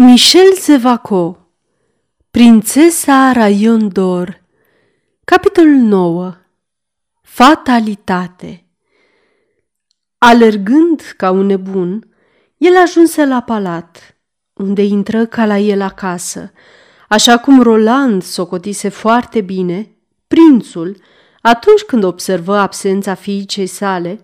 [0.00, 1.38] Michel Zevaco
[2.30, 4.40] Prințesa Raion d'Or
[5.24, 6.34] Capitolul 9
[7.22, 8.64] Fatalitate
[10.18, 12.08] Alergând ca un nebun,
[12.56, 14.16] el ajunse la palat,
[14.52, 16.52] unde intră ca la el acasă.
[17.08, 19.96] Așa cum Roland socotise foarte bine,
[20.28, 20.96] prințul,
[21.40, 24.20] atunci când observă absența fiicei sale,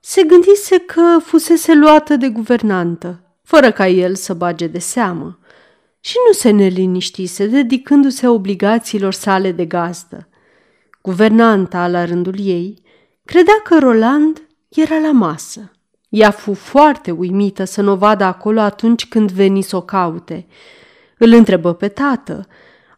[0.00, 3.21] se gândise că fusese luată de guvernantă
[3.52, 5.38] fără ca el să bage de seamă,
[6.00, 10.28] și nu se neliniștise, dedicându-se obligațiilor sale de gazdă.
[11.02, 12.82] Guvernanta, la rândul ei,
[13.24, 15.72] credea că Roland era la masă.
[16.08, 20.46] Ea fu foarte uimită să nu o vadă acolo atunci când veni să o caute.
[21.18, 22.46] Îl întrebă pe tată.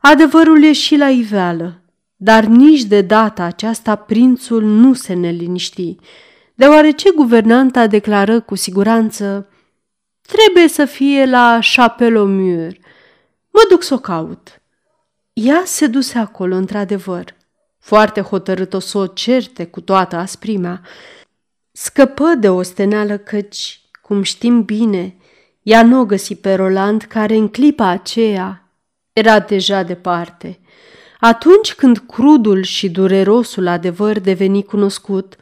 [0.01, 1.83] Adevărul e și la iveală,
[2.17, 5.97] dar nici de data aceasta prințul nu se neliniști,
[6.55, 9.49] deoarece guvernanta declară cu siguranță
[10.27, 12.77] Trebuie să fie la Chapelomur.
[13.51, 14.61] Mă duc să o caut.
[15.33, 17.35] Ea se duse acolo, într-adevăr,
[17.79, 20.81] foarte hotărât o să o certe cu toată asprimea.
[21.73, 25.17] Scăpă de o steneală căci, cum știm bine,
[25.63, 28.69] ea nu o găsi pe Roland, care în clipa aceea
[29.13, 30.59] era deja departe.
[31.21, 35.37] Atunci când crudul și durerosul adevăr deveni cunoscut,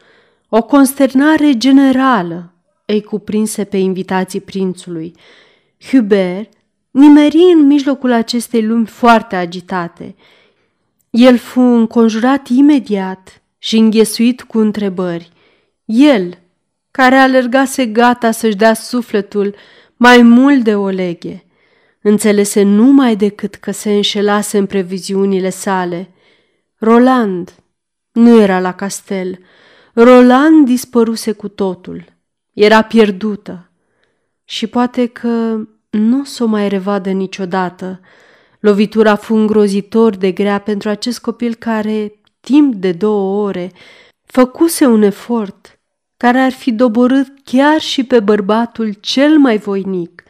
[0.49, 2.52] o consternare generală
[2.93, 5.15] îi cuprinse pe invitații prințului.
[5.91, 6.53] Hubert
[6.91, 10.15] nimeri în mijlocul acestei lumi foarte agitate.
[11.11, 15.31] El fu înconjurat imediat și înghesuit cu întrebări.
[15.85, 16.39] El,
[16.91, 19.55] care alergase gata să-și dea sufletul
[19.97, 21.45] mai mult de o leghe,
[22.01, 26.11] înțelese numai decât că se înșelase în previziunile sale.
[26.79, 27.55] Roland
[28.13, 29.39] nu era la castel.
[29.93, 32.12] Roland dispăruse cu totul.
[32.53, 33.71] Era pierdută
[34.45, 35.59] și poate că
[35.91, 38.01] nu o să o mai revadă niciodată.
[38.61, 43.73] Lovitura fu îngrozitor de grea pentru acest copil care, timp de două ore,
[44.25, 45.81] făcuse un efort
[46.17, 50.23] care ar fi doborât chiar și pe bărbatul cel mai voinic,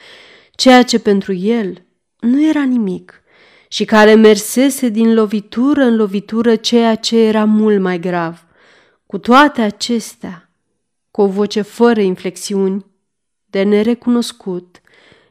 [0.50, 1.86] ceea ce pentru el
[2.19, 3.22] nu era nimic
[3.69, 8.46] și care mersese din lovitură în lovitură ceea ce era mult mai grav.
[9.06, 10.41] Cu toate acestea,
[11.12, 12.86] cu o voce fără inflexiuni,
[13.44, 14.80] de nerecunoscut,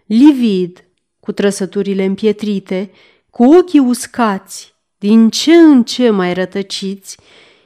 [0.05, 0.83] livid,
[1.19, 2.91] cu trăsăturile împietrite,
[3.29, 7.17] cu ochii uscați, din ce în ce mai rătăciți,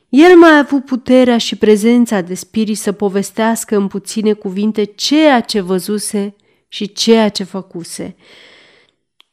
[0.09, 5.41] el mai a avut puterea și prezența de spirit să povestească în puține cuvinte ceea
[5.41, 6.35] ce văzuse
[6.67, 8.15] și ceea ce făcuse.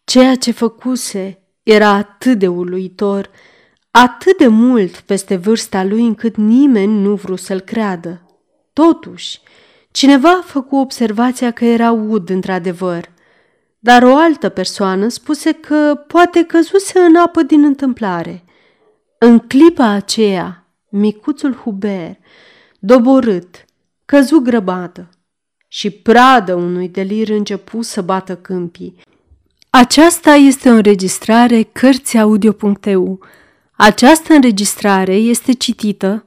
[0.04, 3.30] Ceea ce făcuse era atât de uluitor,
[3.90, 8.31] atât de mult peste vârsta lui încât nimeni nu vrut să-l creadă.
[8.72, 9.40] Totuși,
[9.90, 13.10] cineva a făcut observația că era ud într-adevăr,
[13.78, 18.44] dar o altă persoană spuse că poate căzuse în apă din întâmplare.
[19.18, 22.18] În clipa aceea, micuțul Hubert,
[22.78, 23.64] doborât,
[24.04, 25.08] căzu grăbată
[25.68, 29.00] și pradă unui delir începu să bată câmpii.
[29.70, 33.20] Aceasta este o înregistrare Cărțiaudio.eu.
[33.72, 36.26] Această înregistrare este citită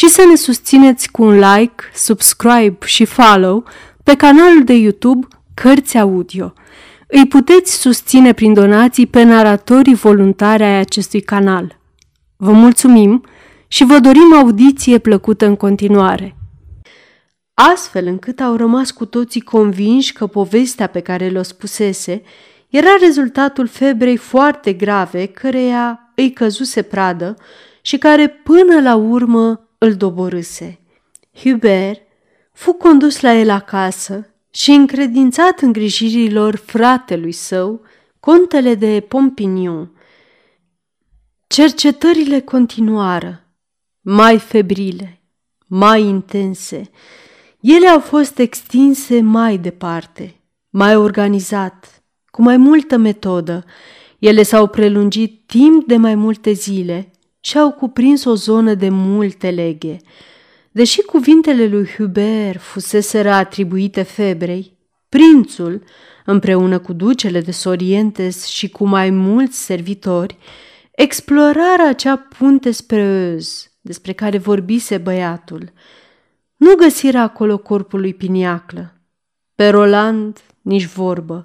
[0.00, 3.64] și să ne susțineți cu un like, subscribe și follow
[4.04, 6.52] pe canalul de YouTube Cărți Audio.
[7.06, 11.78] Îi puteți susține prin donații pe naratorii voluntari ai acestui canal.
[12.36, 13.24] Vă mulțumim
[13.68, 16.36] și vă dorim audiție plăcută în continuare.
[17.54, 22.22] Astfel încât au rămas cu toții convinși că povestea pe care le-o spusese
[22.68, 27.36] era rezultatul febrei foarte grave căreia îi căzuse pradă
[27.82, 30.80] și care până la urmă îl doborâse.
[31.42, 32.00] Hubert
[32.52, 37.80] fu condus la el acasă și încredințat îngrijirilor fratelui său,
[38.20, 39.90] contele de Pompignon.
[41.46, 43.44] Cercetările continuară,
[44.00, 45.22] mai febrile,
[45.66, 46.90] mai intense.
[47.60, 50.34] Ele au fost extinse mai departe,
[50.70, 53.64] mai organizat, cu mai multă metodă.
[54.18, 57.10] Ele s-au prelungit timp de mai multe zile
[57.40, 59.96] și au cuprins o zonă de multe leghe.
[60.70, 64.78] Deși cuvintele lui Hubert fuseseră atribuite febrei,
[65.10, 65.82] Prințul,
[66.24, 70.38] împreună cu ducele de Sorientes și cu mai mulți servitori,
[70.90, 75.72] explorară acea punte spre Öz, despre care vorbise băiatul.
[76.56, 78.94] Nu găsiră acolo corpul lui Piniaclă.
[79.54, 81.40] Pe Roland nici vorbă.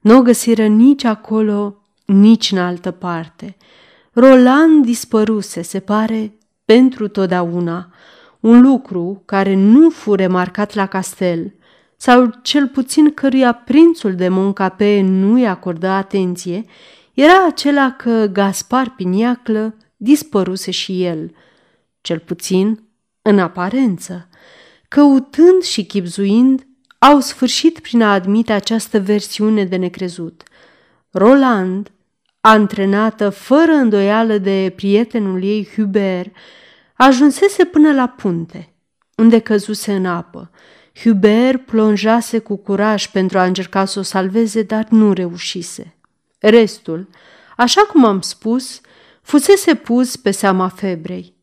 [0.00, 3.56] Nu o găsiră nici acolo, nici în altă parte.
[4.14, 7.92] Roland dispăruse, se pare, pentru totdeauna,
[8.40, 11.54] un lucru care nu fu remarcat la castel,
[11.96, 16.64] sau cel puțin căruia prințul de Moncape nu i acordă atenție,
[17.14, 21.34] era acela că Gaspar Piniaclă dispăruse și el,
[22.00, 22.82] cel puțin
[23.22, 24.28] în aparență.
[24.88, 26.66] Căutând și chipzuind,
[26.98, 30.42] au sfârșit prin a admite această versiune de necrezut.
[31.10, 31.92] Roland,
[32.46, 36.34] antrenată fără îndoială de prietenul ei Hubert,
[36.94, 38.74] ajunsese până la punte,
[39.16, 40.50] unde căzuse în apă.
[41.02, 45.94] Hubert plonjase cu curaj pentru a încerca să o salveze, dar nu reușise.
[46.38, 47.08] Restul,
[47.56, 48.80] așa cum am spus,
[49.22, 51.34] fusese pus pe seama febrei.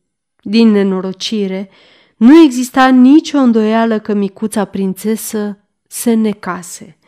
[0.42, 1.70] Din nenorocire,
[2.16, 6.98] nu exista nicio îndoială că micuța prințesă se necase.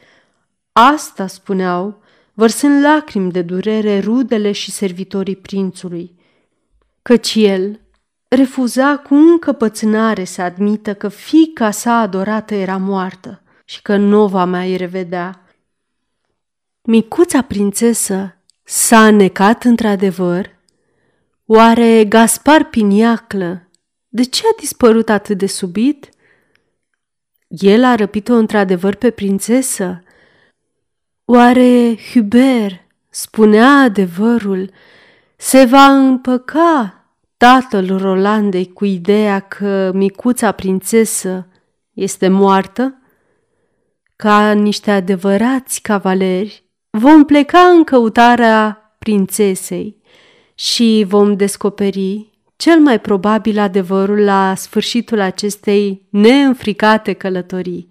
[0.72, 2.02] Asta spuneau,
[2.34, 6.18] vărsând lacrimi de durere rudele și servitorii prințului,
[7.02, 7.80] căci el
[8.28, 14.44] refuza cu încăpățânare să admită că fica sa adorată era moartă și că nu va
[14.44, 15.48] mai revedea.
[16.82, 20.50] Micuța prințesă s-a necat într-adevăr?
[21.46, 23.68] Oare Gaspar Piniaclă
[24.08, 26.08] de ce a dispărut atât de subit?
[27.48, 30.02] El a răpit-o într-adevăr pe prințesă?
[31.26, 34.70] Oare Hubert spunea adevărul?
[35.36, 37.04] Se va împăca
[37.36, 41.48] tatăl Rolandei cu ideea că micuța prințesă
[41.92, 42.98] este moartă?
[44.16, 49.96] Ca niște adevărați cavaleri, vom pleca în căutarea prințesei
[50.54, 57.88] și vom descoperi cel mai probabil adevărul la sfârșitul acestei neînfricate călătorii.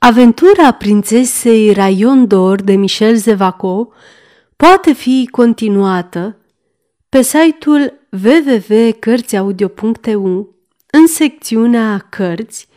[0.00, 3.88] Aventura prințesei Raion d'Or de Michel Zevaco
[4.56, 6.36] poate fi continuată
[7.08, 7.92] pe site-ul
[8.24, 10.54] www.cărțiaudio.eu
[10.90, 12.68] în secțiunea Cărți,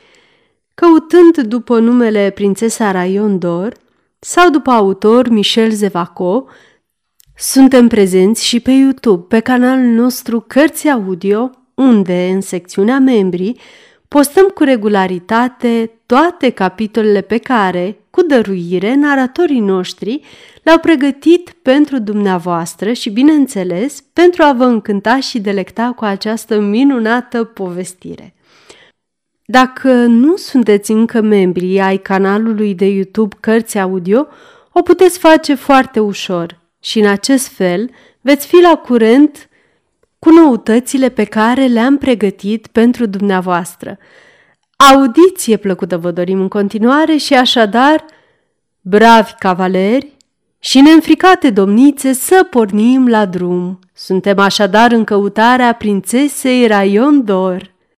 [0.74, 3.72] căutând după numele Prințesa Raion d'Or
[4.20, 6.46] sau după autor Michel Zevaco,
[7.36, 13.60] suntem prezenți și pe YouTube, pe canalul nostru Cărți Audio, unde, în secțiunea membrii,
[14.08, 20.22] postăm cu regularitate toate capitolele pe care, cu dăruire, naratorii noștri
[20.64, 27.44] le-au pregătit pentru dumneavoastră și, bineînțeles, pentru a vă încânta și delecta cu această minunată
[27.44, 28.34] povestire.
[29.46, 34.28] Dacă nu sunteți încă membri ai canalului de YouTube Cărți Audio,
[34.72, 37.90] o puteți face foarte ușor– și în acest fel
[38.22, 39.50] veți fi la curent
[40.20, 43.98] cu noutățile pe care le-am pregătit pentru dumneavoastră.
[44.90, 48.06] Audiție plăcută vă dorim în continuare și așadar,
[48.82, 50.18] bravi cavaleri
[50.60, 53.80] și neînfricate domnițe să pornim la drum.
[53.94, 57.71] Suntem așadar în căutarea prințesei Raion d'Or.